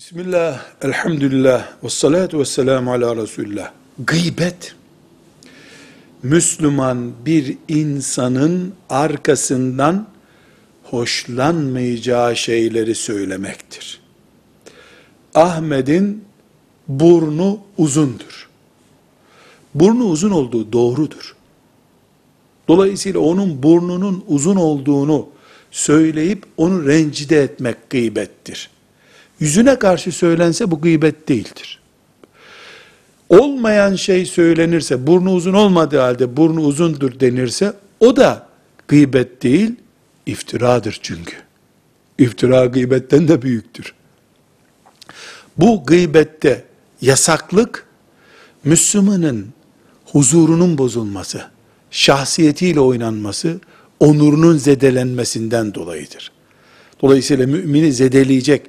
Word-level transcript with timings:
Bismillah, 0.00 0.64
elhamdülillah, 0.82 1.68
ve 1.84 1.88
salatu 1.88 2.38
ve 2.38 2.44
selamu 2.44 2.92
ala 2.92 3.16
Resulullah. 3.16 3.72
Gıybet, 3.98 4.74
Müslüman 6.22 7.12
bir 7.26 7.56
insanın 7.68 8.74
arkasından 8.90 10.08
hoşlanmayacağı 10.84 12.36
şeyleri 12.36 12.94
söylemektir. 12.94 14.00
Ahmet'in 15.34 16.24
burnu 16.88 17.58
uzundur. 17.78 18.48
Burnu 19.74 20.04
uzun 20.04 20.30
olduğu 20.30 20.72
doğrudur. 20.72 21.36
Dolayısıyla 22.68 23.20
onun 23.20 23.62
burnunun 23.62 24.24
uzun 24.28 24.56
olduğunu 24.56 25.28
söyleyip 25.70 26.44
onu 26.56 26.86
rencide 26.86 27.42
etmek 27.42 27.90
gıybettir. 27.90 28.70
Yüzüne 29.40 29.78
karşı 29.78 30.12
söylense 30.12 30.70
bu 30.70 30.80
gıybet 30.80 31.28
değildir. 31.28 31.80
Olmayan 33.28 33.94
şey 33.94 34.26
söylenirse, 34.26 35.06
burnu 35.06 35.32
uzun 35.32 35.54
olmadığı 35.54 35.98
halde 35.98 36.36
burnu 36.36 36.60
uzundur 36.60 37.20
denirse, 37.20 37.72
o 38.00 38.16
da 38.16 38.48
gıybet 38.88 39.42
değil, 39.42 39.74
iftiradır 40.26 40.98
çünkü. 41.02 41.36
İftira 42.18 42.66
gıybetten 42.66 43.28
de 43.28 43.42
büyüktür. 43.42 43.94
Bu 45.56 45.86
gıybette 45.86 46.64
yasaklık, 47.00 47.86
Müslümanın 48.64 49.48
huzurunun 50.04 50.78
bozulması, 50.78 51.42
şahsiyetiyle 51.90 52.80
oynanması, 52.80 53.60
onurunun 54.00 54.56
zedelenmesinden 54.56 55.74
dolayıdır. 55.74 56.32
Dolayısıyla 57.02 57.46
mümini 57.46 57.92
zedeleyecek, 57.92 58.66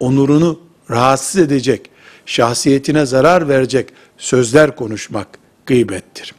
onurunu 0.00 0.60
rahatsız 0.90 1.40
edecek, 1.40 1.90
şahsiyetine 2.26 3.06
zarar 3.06 3.48
verecek 3.48 3.88
sözler 4.18 4.76
konuşmak 4.76 5.28
gıybettir. 5.66 6.34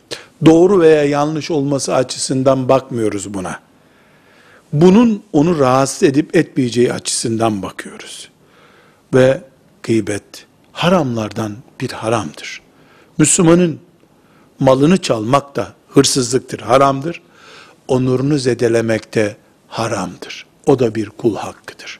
Doğru 0.46 0.80
veya 0.80 1.04
yanlış 1.04 1.52
olması 1.52 1.96
açısından 1.96 2.70
bakmıyoruz 2.70 3.34
buna. 3.34 3.60
Bunun 4.74 5.24
onu 5.34 5.60
rahatsız 5.60 6.04
edip 6.04 6.36
etmeyeceği 6.36 6.94
açısından 6.94 7.62
bakıyoruz. 7.62 8.30
Ve 9.14 9.42
gıybet 9.84 10.46
haramlardan 10.72 11.56
bir 11.82 11.92
haramdır. 11.92 12.62
Müslümanın 13.18 13.80
malını 14.60 14.98
çalmak 14.98 15.56
da 15.56 15.74
hırsızlıktır, 15.90 16.60
haramdır. 16.60 17.22
Onurunu 17.88 18.38
zedelemek 18.38 19.16
de 19.16 19.36
haramdır. 19.68 20.46
O 20.66 20.80
da 20.80 20.96
bir 20.96 21.10
kul 21.10 21.36
hakkıdır. 21.36 22.00